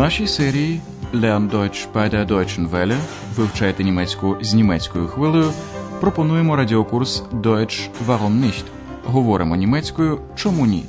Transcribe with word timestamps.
нашій 0.00 0.26
серії 0.26 0.80
Lern 1.14 1.50
Deutsch 1.50 1.92
bei 1.92 2.10
der 2.14 2.26
Deutschen 2.26 2.70
Welle 2.70 2.98
вивчайте 3.36 3.84
німецьку 3.84 4.36
з 4.40 4.54
німецькою 4.54 5.06
хвилею. 5.06 5.52
Пропонуємо 6.00 6.56
радіокурс 6.56 7.22
Deutsch 7.32 7.88
Warum 8.06 8.44
nicht? 8.44 8.64
Говоримо 9.04 9.56
німецькою 9.56 10.20
Чому 10.34 10.66
ні? 10.66 10.84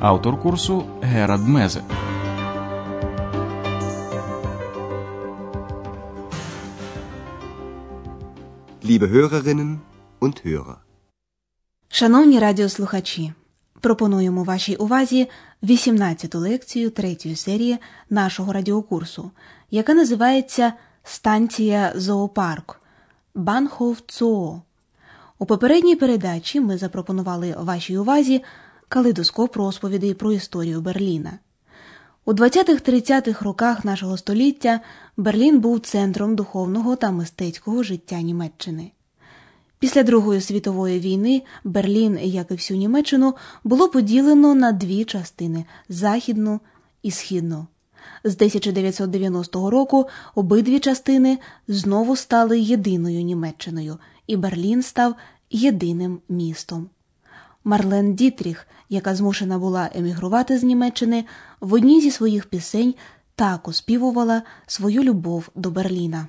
Автор 0.00 0.40
курсу 0.40 0.84
Герад 1.02 1.48
Мезе. 1.48 1.82
Liebe 8.84 9.06
Hörerinnen 9.12 9.76
und 10.20 10.46
Hörer. 10.46 10.76
Шановні 11.88 12.38
радіослухачі, 12.38 13.32
пропонуємо 13.80 14.44
вашій 14.44 14.76
увазі 14.76 15.28
18-ту 15.62 16.38
лекцію 16.38 16.90
третьої 16.90 17.36
серії 17.36 17.78
нашого 18.10 18.52
радіокурсу, 18.52 19.30
яка 19.70 19.94
називається 19.94 20.72
Станція 21.04 21.92
Зоопарк 21.96 22.80
Банхов 23.34 24.00
Цоо. 24.06 24.62
У 25.38 25.46
попередній 25.46 25.96
передачі 25.96 26.60
ми 26.60 26.78
запропонували 26.78 27.54
вашій 27.58 27.98
увазі 27.98 28.42
калейдоскоп 28.88 29.56
розповідей 29.56 30.14
про 30.14 30.32
історію 30.32 30.80
Берліна. 30.80 31.38
У 32.24 32.32
20-30-х 32.32 33.44
роках 33.44 33.84
нашого 33.84 34.16
століття 34.16 34.80
Берлін 35.16 35.60
був 35.60 35.80
центром 35.80 36.36
духовного 36.36 36.96
та 36.96 37.10
мистецького 37.10 37.82
життя 37.82 38.20
Німеччини. 38.20 38.92
Після 39.80 40.02
Другої 40.02 40.40
світової 40.40 41.00
війни 41.00 41.42
Берлін, 41.64 42.18
як 42.22 42.50
і 42.50 42.54
всю 42.54 42.78
Німеччину, 42.78 43.34
було 43.64 43.88
поділено 43.88 44.54
на 44.54 44.72
дві 44.72 45.04
частини 45.04 45.64
західну 45.88 46.60
і 47.02 47.10
східну. 47.10 47.66
З 48.24 48.34
1990 48.34 49.70
року 49.70 50.06
обидві 50.34 50.78
частини 50.78 51.38
знову 51.68 52.16
стали 52.16 52.60
єдиною 52.60 53.22
Німеччиною, 53.22 53.98
і 54.26 54.36
Берлін 54.36 54.82
став 54.82 55.14
єдиним 55.50 56.20
містом. 56.28 56.88
Марлен 57.64 58.14
Дітріх, 58.14 58.66
яка 58.88 59.14
змушена 59.14 59.58
була 59.58 59.90
емігрувати 59.94 60.58
з 60.58 60.62
Німеччини, 60.62 61.24
в 61.60 61.72
одній 61.72 62.00
зі 62.00 62.10
своїх 62.10 62.46
пісень 62.46 62.94
так 63.34 63.68
оспівувала 63.68 64.42
свою 64.66 65.02
любов 65.02 65.48
до 65.54 65.70
Берліна. 65.70 66.28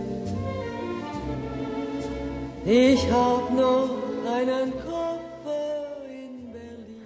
Ich 2.65 3.09
hab 3.09 3.49
noch 3.51 3.89
einen 4.37 4.71
Koffer 4.85 6.05
in 6.09 6.53
Berlin. 6.53 7.01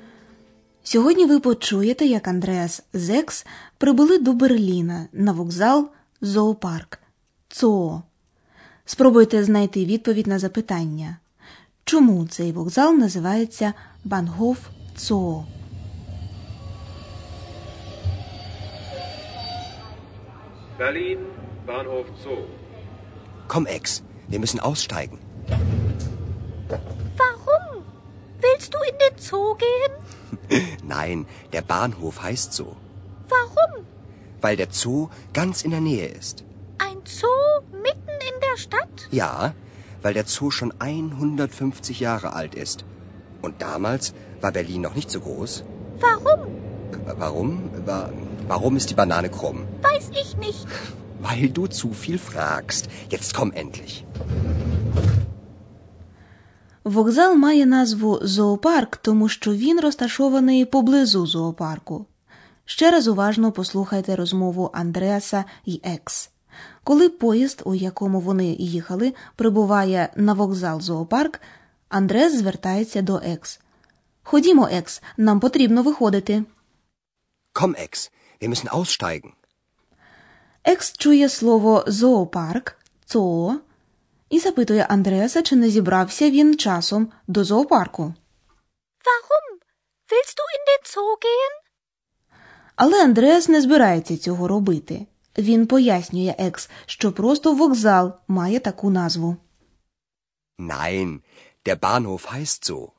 Сьогодні 0.84 1.26
ви 1.26 1.40
почуєте, 1.40 2.06
як 2.06 2.28
Андреас 2.28 2.84
Зекс 2.94 3.46
прибули 3.78 4.18
до 4.18 4.34
Берліна 4.34 5.08
на 5.14 5.32
вокзал 5.32 5.90
Зоопарк 6.22 7.00
ЦОО. 7.50 8.02
Спробуйте 8.86 9.44
знайти 9.44 9.86
відповідь 9.86 10.28
на 10.28 10.40
запитання, 10.40 11.18
чому 11.84 12.28
цей 12.28 12.52
вокзал 12.52 12.94
називається 12.96 13.74
Бангоф 14.04 14.60
ЦОО. 14.96 15.46
Berlin, 20.80 21.20
Bahnhof 21.68 22.06
Zoo. 22.24 22.44
Komm, 23.48 23.66
Ex, 23.66 23.84
wir 24.30 24.40
müssen 24.44 24.60
aussteigen. 24.60 25.25
Warum? 27.18 27.84
Willst 28.42 28.74
du 28.74 28.78
in 28.90 28.98
den 29.00 29.18
Zoo 29.20 29.56
gehen? 29.56 30.68
Nein, 30.84 31.26
der 31.54 31.62
Bahnhof 31.62 32.22
heißt 32.22 32.54
so. 32.54 32.76
Warum? 33.30 33.86
Weil 34.42 34.56
der 34.58 34.68
Zoo 34.72 35.10
ganz 35.34 35.64
in 35.64 35.72
der 35.72 35.82
Nähe 35.82 36.08
ist. 36.08 36.44
Ein 36.78 36.98
Zoo 37.06 37.28
mitten 37.72 38.10
in 38.10 38.40
der 38.42 38.58
Stadt? 38.58 39.08
Ja, 39.12 39.54
weil 40.02 40.14
der 40.14 40.26
Zoo 40.26 40.52
schon 40.52 40.74
150 40.80 42.00
Jahre 42.00 42.34
alt 42.34 42.54
ist. 42.56 42.86
Und 43.42 43.62
damals 43.62 44.14
war 44.42 44.52
Berlin 44.52 44.82
noch 44.82 44.96
nicht 44.96 45.10
so 45.10 45.20
groß. 45.20 45.64
Warum? 46.00 46.48
Warum? 47.18 47.70
Wa- 47.86 48.10
Warum 48.48 48.76
ist 48.78 48.92
die 48.92 48.94
Banane 48.94 49.30
krumm? 49.30 49.66
Weiß 49.82 50.12
ich 50.12 50.38
nicht. 50.38 50.68
Weil 51.20 51.50
du 51.50 51.66
zu 51.66 51.94
viel 51.94 52.20
fragst. 52.20 52.88
Jetzt 53.10 53.34
komm 53.34 53.52
endlich. 53.52 54.06
Вокзал 56.86 57.36
має 57.36 57.66
назву 57.66 58.20
Зоопарк, 58.22 58.98
тому 58.98 59.30
що 59.30 59.54
він 59.54 59.80
розташований 59.80 60.66
поблизу 60.66 61.28
зоопарку. 61.28 62.06
Ще 62.66 62.92
раз 62.92 63.08
уважно 63.08 63.52
послухайте 63.52 64.16
розмову 64.16 64.70
Андреаса 64.74 65.46
і 65.66 65.82
Екс. 65.84 66.30
Коли 66.84 67.10
поїзд, 67.10 67.62
у 67.66 67.76
якому 67.76 68.20
вони 68.20 68.46
їхали, 68.60 69.14
прибуває 69.36 70.10
на 70.16 70.34
вокзал 70.34 70.82
зоопарк, 70.82 71.42
Андреас 71.90 72.38
звертається 72.38 73.02
до 73.02 73.22
Екс. 73.24 73.60
Ходімо, 74.24 74.70
Екс, 74.72 75.02
нам 75.18 75.40
потрібно 75.40 75.84
виходити. 75.84 76.44
Komm, 77.54 77.76
Ex, 77.82 78.12
wir 78.42 78.50
müssen 78.50 78.70
aussteigen. 78.70 79.32
Екс 80.64 80.94
чує 80.98 81.30
слово 81.30 81.84
зоопарк, 81.88 82.78
Zoo, 83.06 83.60
і 84.36 84.40
запитує 84.40 84.86
Андреаса, 84.90 85.42
чи 85.42 85.56
не 85.56 85.70
зібрався 85.70 86.30
він 86.30 86.58
часом 86.58 87.12
до 87.28 87.44
зоопарку. 87.44 88.04
Warum? 89.06 89.48
Willst 90.12 90.36
du 90.40 90.46
in 90.56 90.62
den 90.70 90.84
Zoo 90.94 91.16
gehen? 91.24 91.54
Але 92.76 93.04
Андреас 93.04 93.50
не 93.50 93.62
збирається 93.62 94.18
цього 94.18 94.48
робити. 94.48 95.06
Він 95.38 95.68
пояснює 95.68 96.36
Екс, 96.38 96.70
що 96.86 97.12
просто 97.12 97.54
вокзал 97.54 98.14
має 98.28 98.60
таку 98.60 98.90
назву. 98.90 99.36
Nein, 100.60 101.20
der 101.66 101.80
Bahnhof 101.80 102.36
heißt 102.36 102.72
so. 102.72 102.90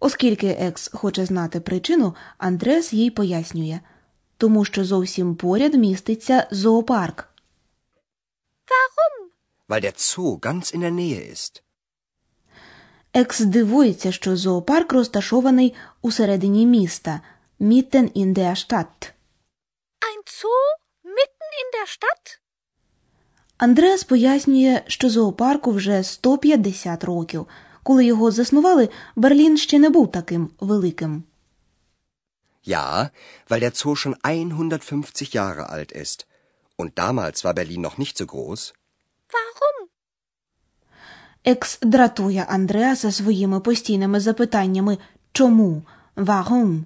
Оскільки 0.00 0.46
Екс 0.48 0.90
хоче 0.92 1.26
знати 1.26 1.60
причину, 1.60 2.14
Андреас 2.38 2.92
їй 2.92 3.10
пояснює, 3.10 3.80
тому 4.36 4.64
що 4.64 4.84
зовсім 4.84 5.36
поряд 5.36 5.74
міститься 5.74 6.46
зоопарк. 6.50 7.35
Weil 9.68 9.80
der 9.80 9.94
Zoo 9.96 10.38
ganz 10.38 10.70
in 10.70 10.80
der 10.80 10.90
Nähe 10.90 11.22
ist. 11.34 11.62
Екс 13.12 13.40
дивується, 13.40 14.12
що 14.12 14.36
зоопарк 14.36 14.92
розташований 14.92 15.74
у 16.02 16.12
середині 16.12 16.66
міста 16.66 17.20
Mitten 17.60 18.16
in 18.16 18.34
der 18.34 18.54
Stadt. 18.54 19.12
Ein 20.08 20.20
Zoo 20.38 20.62
mitten 21.04 21.50
in 21.62 21.68
der 21.76 21.88
Stadt? 21.88 22.38
Андреас 23.58 24.04
пояснює, 24.04 24.82
що 24.86 25.10
зоопарку 25.10 25.72
вже 25.72 26.04
150 26.04 27.04
років. 27.04 27.46
Коли 27.82 28.04
його 28.04 28.30
заснували, 28.30 28.88
Берлін 29.16 29.56
ще 29.56 29.78
не 29.78 29.90
був 29.90 30.12
таким 30.12 30.50
великим. 30.60 31.24
Ja, 32.66 33.10
weil 33.48 33.60
der 33.60 33.72
Zoo 33.72 33.96
schon 33.96 34.14
150 34.24 35.34
Jahre 35.34 35.70
alt 35.70 35.92
ist. 35.92 36.26
Und 36.78 36.90
damals 36.98 37.44
war 37.44 37.54
Berlin 37.54 37.80
noch 37.80 37.98
nicht 37.98 38.18
so 38.18 38.26
groß. 38.26 38.74
Екс 41.48 41.78
дратує 41.82 42.46
Андреаса 42.48 43.12
своїми 43.12 43.60
постійними 43.60 44.20
запитаннями 44.20 44.98
чому, 45.32 45.82
warum. 46.16 46.84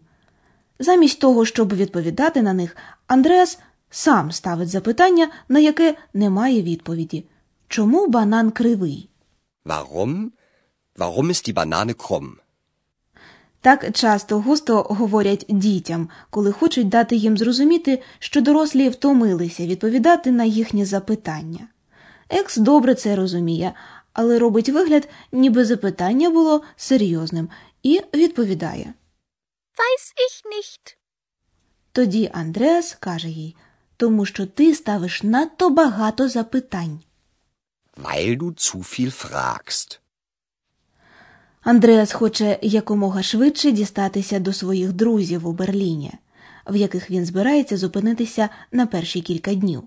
Замість 0.79 1.21
того, 1.21 1.45
щоб 1.45 1.75
відповідати 1.75 2.43
на 2.43 2.53
них, 2.53 2.77
Андреас 3.07 3.59
сам 3.91 4.33
ставить 4.33 4.69
запитання, 4.69 5.29
на 5.49 5.59
яке 5.59 5.97
немає 6.15 6.63
відповіді. 6.63 7.25
Чому 7.69 8.07
банан 8.07 8.51
кривий? 8.51 9.09
Warum? 9.65 10.31
Warum 10.97 11.27
ist 11.27 11.49
die 11.49 11.55
Banane 11.55 11.95
krumm? 11.95 12.31
Так 13.61 13.93
часто 13.93 14.41
густо 14.41 14.83
говорять 14.83 15.47
дітям, 15.49 16.09
коли 16.31 16.53
хочуть 16.53 16.89
дати 16.89 17.17
їм 17.17 17.39
зрозуміти, 17.39 18.03
що 18.19 18.41
дорослі 18.41 18.89
втомилися 18.89 19.67
відповідати 19.67 20.31
на 20.31 20.45
їхні 20.45 20.85
запитання. 20.85 21.69
Екс 22.29 22.57
добре 22.57 22.95
це 22.95 23.17
розуміє, 23.17 23.73
але 24.13 24.39
робить 24.39 24.69
вигляд, 24.69 25.09
ніби 25.33 25.65
запитання 25.65 26.31
було 26.31 26.63
серйозним, 26.77 27.49
і 27.83 28.01
відповідає. 28.15 28.95
weiß 29.81 30.07
ich 30.27 30.37
nicht. 30.55 30.97
Тоді 31.93 32.31
Андреас 32.33 32.97
каже 33.01 33.29
їй, 33.29 33.57
тому 33.97 34.27
що 34.27 34.47
ти 34.47 34.75
ставиш 34.75 35.23
надто 35.23 35.71
багато 35.71 36.29
запитань. 36.29 37.01
Weil 37.97 38.39
du 38.39 38.55
zu 38.55 38.79
viel 38.79 39.11
fragst. 39.11 40.01
Андреас 41.63 42.13
хоче 42.13 42.59
якомога 42.63 43.23
швидше 43.23 43.71
дістатися 43.71 44.39
до 44.39 44.53
своїх 44.53 44.93
друзів 44.93 45.47
у 45.47 45.53
Берліні, 45.53 46.13
в 46.67 46.77
яких 46.77 47.11
він 47.11 47.25
збирається 47.27 47.77
зупинитися 47.77 48.49
на 48.73 48.87
перші 48.87 49.21
кілька 49.21 49.55
днів. 49.55 49.83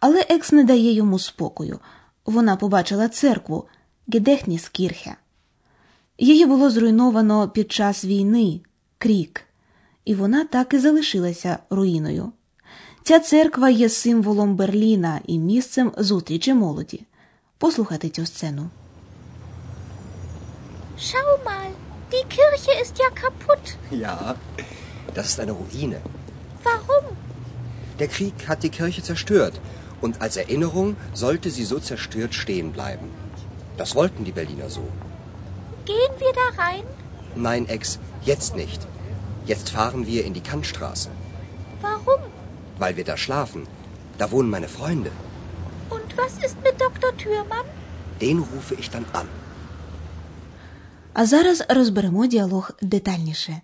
Але 0.00 0.20
екс 0.28 0.52
не 0.52 0.64
дає 0.64 0.92
йому 0.92 1.18
спокою. 1.18 1.80
Вона 2.26 2.56
побачила 2.56 3.08
церкву 3.08 3.64
Гедехніскірхе. 4.08 5.16
Її 6.18 6.46
було 6.46 6.70
зруйновано 6.70 7.48
під 7.48 7.72
час 7.72 8.04
війни 8.04 8.60
крік, 8.98 9.42
і 10.04 10.14
вона 10.14 10.44
так 10.44 10.74
і 10.74 10.78
залишилася 10.78 11.58
руїною. 11.70 12.32
Ця 13.02 13.20
церква 13.20 13.70
є 13.70 13.88
символом 13.88 14.56
Берліна 14.56 15.20
і 15.26 15.38
місцем 15.38 15.92
зустрічі 15.98 16.54
молоді. 16.54 17.06
Послухайте 17.58 18.08
цю 18.08 18.26
сцену. 18.26 18.70
Schau 20.98 21.44
mal, 21.44 21.70
die 22.12 22.24
Kirche 22.34 22.72
ist 22.82 22.94
ja 23.04 23.10
kaputt. 23.22 23.64
Ja, 23.90 24.36
das 25.14 25.26
ist 25.30 25.40
eine 25.40 25.52
Ruine. 25.60 25.98
Warum? 26.64 27.04
Der 27.98 28.08
Krieg 28.08 28.36
hat 28.48 28.62
die 28.62 28.74
Kirche 28.78 29.02
zerstört 29.02 29.54
und 30.03 30.21
als 30.21 30.35
Erinnerung 30.37 30.95
sollte 31.13 31.49
sie 31.49 31.65
so 31.71 31.77
zerstört 31.79 32.33
stehen 32.33 32.71
bleiben. 32.71 33.07
Das 33.77 33.95
wollten 33.95 34.23
die 34.25 34.31
Berliner 34.39 34.69
so. 34.69 34.85
Gehen 35.85 36.13
wir 36.23 36.33
da 36.41 36.63
rein? 36.63 36.83
Nein, 37.35 37.67
Ex, 37.75 37.99
jetzt 38.31 38.55
nicht. 38.55 38.81
Jetzt 39.45 39.69
fahren 39.69 40.05
wir 40.11 40.21
in 40.25 40.33
die 40.33 40.45
Kantstraße, 40.51 41.09
Warum? 41.81 42.21
weil 42.77 42.95
wir 42.97 43.03
da 43.11 43.17
schlafen. 43.17 43.67
Da 44.17 44.31
wohnen 44.31 44.49
meine 44.49 44.67
Freunde. 44.77 45.11
Und 45.89 46.09
was 46.17 46.33
ist 46.45 46.57
mit 46.63 46.75
Dr. 46.85 47.11
Thürmann? 47.17 47.65
Den 48.21 48.37
rufe 48.51 48.75
ich 48.75 48.89
dann 48.89 49.05
an. 49.13 49.27
А 51.13 51.25
зараз 51.25 51.63
розберемо 51.69 52.25
діалог 52.25 52.71
детальніше. 52.81 53.61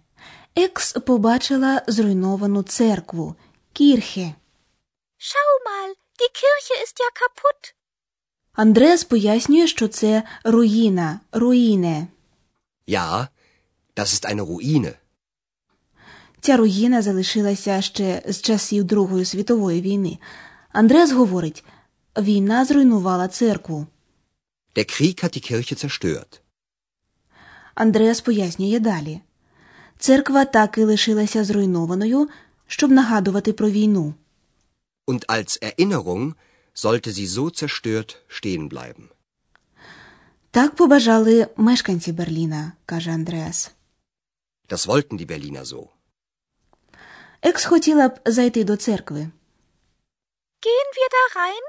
Екс 0.56 0.94
побачила 0.94 1.82
зруйновану 1.88 2.64
церкву 2.64 3.36
Кірхе. 3.74 4.34
Schau 5.18 5.52
mal, 5.70 5.90
die 6.21 6.33
Kirche 6.41 6.75
ist 6.85 6.97
ja 7.05 7.11
kaputt. 7.21 7.75
Андреас 8.53 9.05
пояснює, 9.05 9.67
що 9.67 9.89
це 9.89 10.23
руїна, 10.45 11.21
руїне. 11.33 12.07
Ja, 12.87 13.29
das 13.97 14.07
ist 14.15 14.25
eine 14.33 14.45
Ruine. 14.47 14.95
Ця 16.41 16.57
руїна 16.57 17.03
залишилася 17.03 17.83
ще 17.83 18.23
з 18.29 18.41
часів 18.41 18.85
Другої 18.85 19.25
світової 19.25 19.81
війни. 19.81 20.19
Андреас 20.73 21.13
говорить, 21.13 21.65
війна 22.19 22.65
зруйнувала 22.65 23.29
церкву. 23.29 23.87
Der 24.77 24.85
Krieg 24.85 25.25
hat 25.25 25.37
die 25.37 25.53
Kirche 25.53 25.75
zerstört. 25.75 26.41
Андреас 27.75 28.21
пояснює 28.21 28.79
далі. 28.79 29.21
Церква 29.99 30.45
так 30.45 30.79
і 30.79 30.85
лишилася 30.85 31.45
зруйнованою, 31.45 32.29
щоб 32.67 32.91
нагадувати 32.91 33.53
про 33.53 33.71
війну. 33.71 34.15
Und 35.10 35.30
als 35.30 35.58
Erinnerung 35.58 36.36
sollte 36.74 37.12
sie 37.12 37.28
so 37.28 37.50
zerstört 37.50 38.10
stehen 38.28 38.70
bleiben. 38.70 39.10
Так 40.52 40.76
побажали 40.76 41.48
мешканці 41.58 42.12
Берліна, 42.12 42.72
каже 42.86 43.12
Андреас. 43.12 43.72
Das 44.70 44.88
wollten 44.88 45.18
die 45.18 45.26
Berliner 45.26 45.66
so. 45.66 45.88
Екс 47.42 47.66
хотіла 47.66 48.10
б 48.10 48.20
зайти 48.26 48.64
до 48.64 48.76
церкви, 48.78 49.20
Gehen 50.62 50.90
wir 50.98 51.10
da 51.16 51.40
rein? 51.40 51.64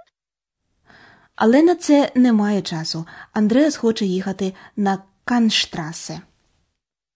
але 1.35 1.63
на 1.63 1.75
це 1.75 2.13
немає 2.15 2.63
часу. 2.63 3.07
Андреас 3.33 3.77
хоче 3.77 4.05
їхати 4.07 4.55
на 4.77 5.03
Канштрасе. 5.25 6.21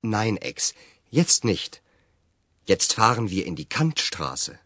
Nein, 0.03 0.39
Ex, 0.47 0.75
jetzt 1.13 1.45
nicht. 1.45 1.81
Jetzt 2.67 2.93
fahren 2.99 3.29
wir 3.31 3.47
in 3.47 3.55
die 3.57 3.69
Kantstraße. 3.77 4.59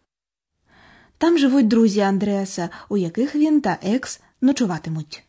Там 1.19 1.37
живуть 1.37 1.67
друзі 1.67 1.99
Андреаса, 1.99 2.69
у 2.89 2.97
яких 2.97 3.35
він 3.35 3.61
та 3.61 3.77
екс 3.81 4.21
ночуватимуть. 4.41 5.23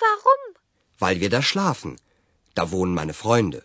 Warum? 0.00 0.42
Weil 1.00 1.18
wir 1.22 1.30
da 1.30 1.42
schlafen. 1.42 1.96
Da 2.56 2.64
wohnen 2.70 2.94
meine 2.94 3.12
Freunde. 3.22 3.62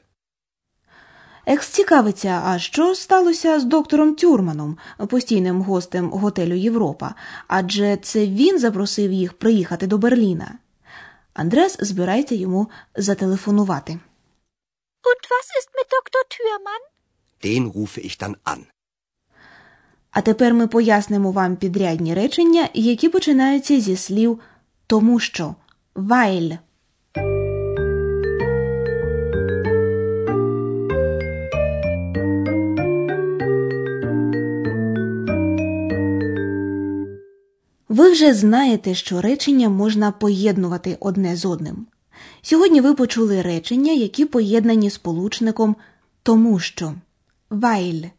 Екс 1.46 1.68
цікавиться, 1.68 2.42
а 2.46 2.60
що 2.60 2.96
сталося 2.96 3.60
з 3.60 3.64
доктором 3.64 4.16
Тюрманом, 4.16 4.78
постійним 5.10 5.62
гостем 5.62 6.10
готелю 6.10 6.56
Європа, 6.56 7.16
адже 7.48 7.98
це 7.98 8.28
він 8.28 8.60
запросив 8.60 9.12
їх 9.12 9.34
приїхати 9.34 9.88
до 9.88 9.98
Берліна. 9.98 10.58
Андрес 11.34 11.78
збирається 11.80 12.36
йому 12.36 12.70
зателефонувати. 12.96 13.92
Und 15.10 15.22
was 15.34 15.48
ist 15.60 15.70
mit 15.78 15.88
Dr. 15.96 16.24
Thürmann? 16.34 16.84
Den 17.44 17.64
rufe 17.78 18.00
ich 18.08 18.18
dann 18.18 18.36
an. 18.44 18.66
А 20.12 20.22
тепер 20.22 20.54
ми 20.54 20.68
пояснимо 20.68 21.32
вам 21.32 21.56
підрядні 21.56 22.14
речення, 22.14 22.70
які 22.74 23.10
починаються 23.10 23.80
зі 23.80 23.96
слів 23.96 24.40
тому 24.88 25.20
що 25.20 25.56
weil. 25.96 26.58
Ви 37.90 38.12
вже 38.12 38.34
знаєте, 38.34 38.96
що 38.96 39.22
речення 39.22 39.70
можна 39.70 40.12
поєднувати 40.12 40.98
одне 41.00 41.36
з 41.36 41.46
одним. 41.46 41.88
Сьогодні 42.42 42.82
ви 42.82 42.94
почули 42.94 43.42
речення, 43.42 43.94
які 43.94 44.26
поєднані 44.26 44.90
сполучником 44.90 45.76
тому 46.24 46.60
що 46.60 46.94
weil. 47.50 48.10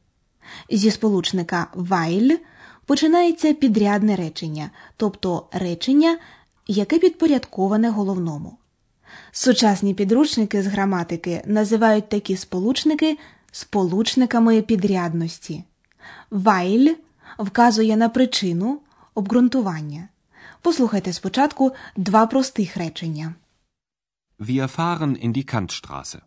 Зі 0.70 0.90
сполучника 0.90 1.66
weil 1.74 2.38
починається 2.86 3.54
підрядне 3.54 4.16
речення, 4.16 4.70
тобто 4.96 5.46
речення, 5.52 6.18
яке 6.66 6.98
підпорядковане 6.98 7.90
головному. 7.90 8.58
Сучасні 9.32 9.94
підручники 9.94 10.62
з 10.62 10.66
граматики 10.66 11.42
називають 11.46 12.08
такі 12.08 12.36
сполучники 12.36 13.18
сполучниками 13.52 14.62
підрядності. 14.62 15.64
Weil 16.30 16.94
вказує 17.38 17.96
на 17.96 18.08
причину 18.08 18.80
обґрунтування. 19.14 20.08
Послухайте 20.62 21.12
спочатку 21.12 21.72
два 21.96 22.26
простих 22.26 22.76
речення. 22.76 23.34
Wir 24.40 24.68
fahren 24.68 25.16
in 25.24 25.32
die 25.32 25.44
Kantstraße. 25.44 26.20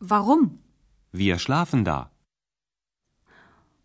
Warum? 0.00 0.50
Wir 1.14 1.38
schlafen 1.38 1.84
da. 1.84 2.09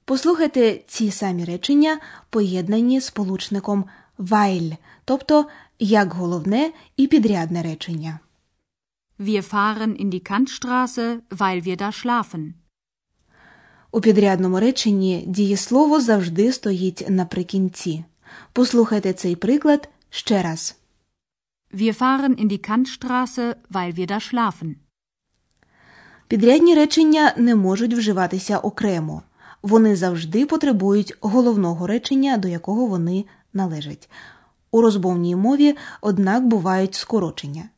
Послухайте 0.08 0.80
ці 0.88 1.12
самі 1.12 1.46
речення, 1.46 2.00
поєднані 2.30 3.02
сполучником 3.02 3.86
weil, 4.20 4.78
тобто 5.06 5.46
як 5.80 6.14
головне 6.14 6.72
і 6.98 7.08
підрядне 7.08 7.64
речення. 7.64 8.20
Wir 9.20 9.54
fahren 9.54 10.02
in 10.04 10.10
die 10.10 10.30
Kantstraße, 10.32 11.20
weil 11.30 11.62
wir 11.68 11.78
da 11.78 11.92
schlafen. 11.92 12.54
У 13.92 14.02
підрядному 14.02 14.60
реченні 14.60 15.24
дієслово 15.28 16.02
завжди 16.02 16.54
стоїть 16.54 17.10
наприкінці. 17.10 18.04
Послухайте 18.54 19.14
цей 19.14 19.36
приклад 19.36 19.90
ще 20.10 20.42
раз. 20.42 20.76
Wir 21.74 21.98
fahren 22.02 22.44
in 22.44 22.48
die 22.48 22.70
Kantstraße, 22.70 23.56
weil 23.72 23.94
wir 23.98 24.08
da 24.08 24.20
schlafen. 24.20 24.76
Підрядні 26.28 26.76
речення 26.76 27.34
не 27.38 27.56
можуть 27.56 27.94
вживатися 27.94 28.58
окремо. 28.58 29.24
Вони 29.66 29.96
завжди 29.96 30.46
потребують 30.46 31.18
головного 31.22 31.88
речення, 31.88 32.38
до 32.38 32.48
якого 32.48 32.86
вони 32.86 33.26
належать. 33.54 34.10
У 34.72 34.82
розмовній 34.82 35.36
мові, 35.36 35.76
однак, 36.02 36.48
бувають 36.48 36.96
скорочення. 36.96 37.70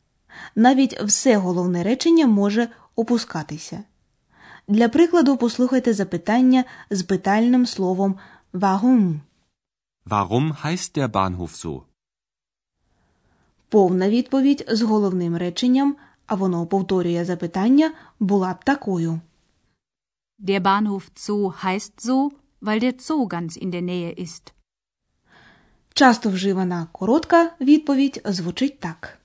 Навіть 0.56 1.02
все 1.02 1.36
головне 1.36 1.82
речення 1.82 2.26
може 2.26 2.68
опускатися. 2.96 3.84
Для 4.68 4.88
прикладу 4.88 5.36
послухайте 5.36 5.92
запитання 5.92 6.64
з 6.90 7.02
питальним 7.02 7.66
словом 7.66 8.14
«warum». 8.54 9.20
Warum 10.06 10.64
heißt 10.64 10.98
der 10.98 11.10
Bahnhof 11.10 11.64
so? 11.64 11.82
Повна 13.68 14.08
відповідь 14.08 14.64
з 14.68 14.82
головним 14.82 15.36
реченням, 15.36 15.96
а 16.26 16.34
воно 16.34 16.66
повторює 16.66 17.24
запитання, 17.24 17.92
була 18.20 18.52
б 18.52 18.64
такою. 18.64 19.20
Der 20.38 20.60
Bahnhof 20.60 21.10
Zoo 21.16 21.52
heißt 21.62 22.00
so, 22.00 22.32
weil 22.60 22.78
der 22.78 22.94
Zoo 22.98 23.26
ganz 23.26 23.56
in 23.56 23.70
der 23.72 23.82
Nähe 23.82 24.12
ist. 24.12 24.52
Часто 25.94 26.30
вживана 26.30 26.86
коротка 26.92 27.50
відповідь 27.60 28.20
звучить 28.24 28.80
так. 28.80 29.18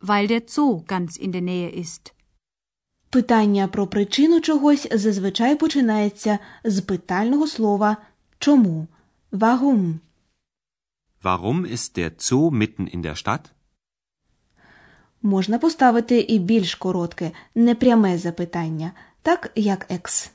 Weil 0.00 0.28
der 0.28 0.42
Zoo 0.46 0.84
ganz 0.86 1.18
in 1.20 1.30
der 1.32 1.40
Nähe 1.42 1.80
ist. 1.80 2.12
Питання 3.10 3.68
про 3.68 3.86
причину 3.86 4.40
чогось 4.40 4.88
зазвичай 4.92 5.56
починається 5.56 6.38
з 6.64 6.80
питального 6.80 7.46
слова 7.46 7.96
чому? 8.38 8.86
Warum? 9.32 9.94
Warum 11.22 11.66
ist 11.72 11.98
der 11.98 12.10
Zoo 12.18 12.50
mitten 12.50 12.96
in 12.96 13.02
der 13.02 13.16
Stadt? 13.16 13.40
Можна 15.22 15.58
поставити 15.58 16.20
і 16.20 16.38
більш 16.38 16.74
коротке, 16.74 17.32
непряме 17.54 18.18
запитання, 18.18 18.92
так 19.25 19.51
як 19.55 19.91
екс. 19.91 20.31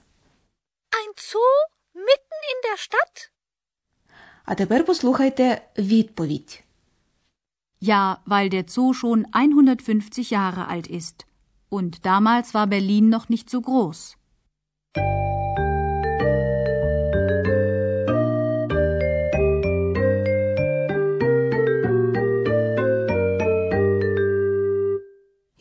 Ein 0.91 1.13
Zoo 1.17 1.53
mitten 1.95 2.41
in 2.53 2.59
der 2.65 2.79
Stadt? 2.79 3.31
А 4.45 4.55
тепер 4.55 4.85
послухайте 4.85 5.63
відповідь. 5.79 6.65
Ja, 7.81 8.17
weil 8.27 8.49
der 8.49 8.65
Zoo 8.69 8.95
schon 8.95 9.27
150 9.33 10.31
Jahre 10.31 10.69
alt 10.69 10.87
ist. 10.87 11.27
Und 11.69 12.05
damals 12.05 12.55
war 12.55 12.67
Berlin 12.67 13.09
noch 13.09 13.29
nicht 13.29 13.51
so 13.51 13.61
groß. 13.61 14.17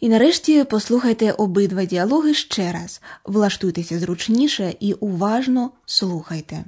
І 0.01 0.09
нарешті 0.09 0.65
послухайте 0.65 1.33
обидва 1.33 1.85
діалоги 1.85 2.35
ще 2.35 2.73
раз. 2.73 3.01
Влаштуйтеся 3.25 3.99
зручніше 3.99 4.75
і 4.81 4.93
уважно 4.93 5.71
слухайте. 5.87 6.65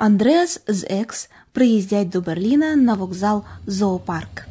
Андреас 0.00 0.60
з 0.66 0.86
Екс 0.90 1.30
приїздять 1.52 2.08
до 2.08 2.20
Берліна 2.20 2.76
на 2.76 2.94
вокзал 2.94 3.44
Зоопарк. 3.66 4.46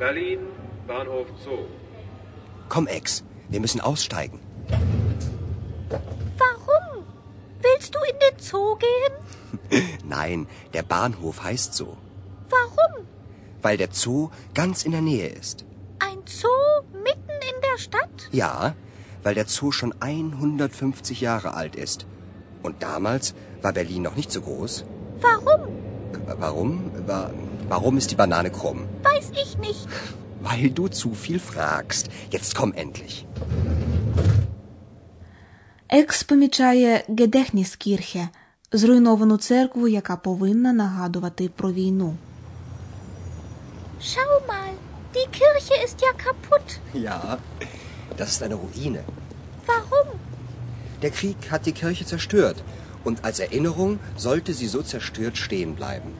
Berlin, 0.00 0.40
Bahnhof 0.88 1.26
Zoo. 1.44 1.64
Komm, 2.68 2.86
Ex, 2.86 3.24
wir 3.50 3.60
müssen 3.60 3.80
aussteigen. 3.80 4.38
Warum? 6.42 6.86
Willst 7.64 7.90
du 7.94 8.00
in 8.10 8.16
den 8.24 8.36
Zoo 8.48 8.76
gehen? 8.86 9.14
Nein, 10.04 10.46
der 10.74 10.84
Bahnhof 10.94 11.36
heißt 11.42 11.74
so. 11.74 11.88
Warum? 12.56 12.92
Weil 13.64 13.76
der 13.76 13.90
Zoo 13.92 14.30
ganz 14.54 14.84
in 14.86 14.92
der 14.92 15.04
Nähe 15.10 15.28
ist. 15.42 15.64
Ein 15.98 16.20
Zoo 16.40 16.66
mitten 17.08 17.36
in 17.50 17.56
der 17.68 17.78
Stadt? 17.86 18.16
Ja, 18.30 18.74
weil 19.22 19.34
der 19.34 19.46
Zoo 19.46 19.72
schon 19.72 19.92
150 20.00 21.20
Jahre 21.20 21.54
alt 21.54 21.74
ist. 21.76 22.06
Und 22.62 22.82
damals 22.82 23.34
war 23.62 23.72
Berlin 23.72 24.02
noch 24.02 24.16
nicht 24.16 24.30
so 24.32 24.40
groß. 24.40 24.84
Warum? 25.20 25.62
Äh, 26.30 26.34
Warum? 26.38 26.90
Wa- 27.06 27.30
Warum 27.68 27.96
ist 27.98 28.10
die 28.10 28.16
Banane 28.22 28.50
krumm? 28.50 28.80
Weiß 29.02 29.30
ich 29.42 29.58
nicht. 29.58 29.86
Weil 30.40 30.70
du 30.70 30.88
zu 30.88 31.08
viel 31.14 31.38
fragst. 31.40 32.04
Jetzt 32.30 32.54
komm 32.54 32.72
endlich. 32.84 33.24
Екс 35.90 36.22
помічає 36.22 37.04
Гедехніскірхе – 37.08 38.72
зруйновану 38.72 39.36
церкву, 39.36 39.88
яка 39.88 40.16
повинна 40.16 40.72
нагадувати 40.72 41.48
про 41.56 41.72
війну. 41.72 42.14
Schau 44.00 44.34
mal, 44.48 44.72
die 45.14 45.26
Kirche 45.38 45.74
ist 45.86 45.98
ja 46.02 46.12
kaputt. 46.24 46.68
Ja, 46.94 47.38
das 48.17 48.31
ist 48.31 48.43
eine 48.43 48.55
Ruine. 48.55 49.03
Warum? 49.65 50.19
Der 51.01 51.11
Krieg 51.11 51.51
hat 51.51 51.65
die 51.65 51.73
Kirche 51.73 52.05
zerstört. 52.05 52.63
Und 53.03 53.25
als 53.25 53.39
Erinnerung 53.39 53.99
sollte 54.15 54.53
sie 54.53 54.67
so 54.67 54.81
zerstört 54.81 55.37
stehen 55.37 55.75
bleiben. 55.75 56.13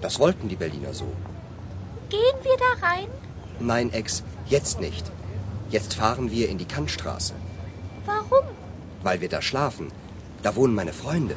Das 0.00 0.18
wollten 0.18 0.48
die 0.48 0.56
Berliner 0.56 0.94
so. 0.94 1.12
Gehen 2.08 2.38
wir 2.42 2.56
da 2.56 2.86
rein? 2.86 3.08
Nein, 3.60 3.92
Ex, 3.92 4.22
jetzt 4.46 4.80
nicht. 4.80 5.10
Jetzt 5.70 5.94
fahren 5.94 6.30
wir 6.30 6.48
in 6.48 6.58
die 6.58 6.66
Kantstraße. 6.66 7.34
Warum? 8.06 8.44
Weil 9.02 9.20
wir 9.20 9.28
da 9.28 9.42
schlafen. 9.42 9.92
Da 10.42 10.56
wohnen 10.56 10.74
meine 10.74 10.92
Freunde. 10.92 11.36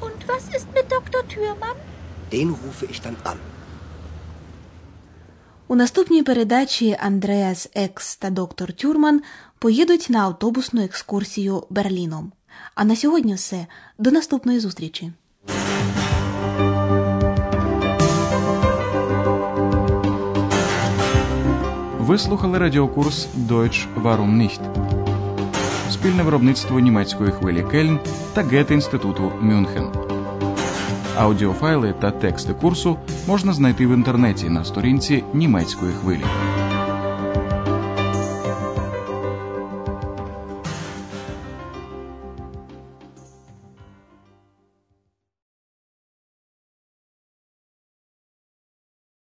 Und 0.00 0.28
was 0.28 0.44
ist 0.54 0.72
mit 0.72 0.90
Dr. 0.90 1.26
Thürmann? 1.28 1.76
Den 2.32 2.50
rufe 2.50 2.86
ich 2.86 3.00
dann 3.00 3.16
an. 3.24 3.38
У 5.70 5.74
наступній 5.74 6.22
передачі 6.22 6.96
Андреас 7.00 7.68
Екс 7.74 8.16
та 8.16 8.30
доктор 8.30 8.72
Тюрман 8.72 9.22
поїдуть 9.58 10.06
на 10.10 10.20
автобусну 10.20 10.82
екскурсію 10.82 11.62
Берліном. 11.70 12.32
А 12.74 12.84
на 12.84 12.96
сьогодні 12.96 13.34
все. 13.34 13.66
До 13.98 14.10
наступної 14.10 14.60
зустрічі. 14.60 15.12
Ви 21.98 22.18
слухали 22.18 22.58
радіокурс 22.58 23.28
Deutsch 23.48 24.02
Warum 24.02 24.36
nicht? 24.42 24.60
Спільне 25.90 26.22
виробництво 26.22 26.80
німецької 26.80 27.30
хвилі 27.30 27.64
Кельн 27.70 28.00
та 28.34 28.42
Гете-інституту 28.42 29.32
Мюнхен. 29.40 30.09
Аудіофайли 31.18 31.94
та 32.00 32.10
тексти 32.10 32.54
курсу 32.54 32.96
можна 33.28 33.52
знайти 33.52 33.86
в 33.86 33.90
інтернеті 33.94 34.48
на 34.48 34.64
сторінці 34.64 35.24
німецької 35.34 35.92
хвилі. 35.92 36.24